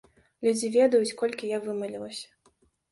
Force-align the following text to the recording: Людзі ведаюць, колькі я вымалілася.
Людзі 0.47 0.71
ведаюць, 0.77 1.17
колькі 1.21 1.53
я 1.55 1.63
вымалілася. 1.69 2.27